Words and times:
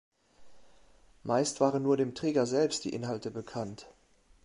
Meist 1.21 1.61
waren 1.61 1.83
nur 1.83 1.95
dem 1.95 2.15
Träger 2.15 2.47
selbst 2.47 2.85
die 2.85 2.89
Inhalte 2.95 3.29
bekannt. 3.29 3.85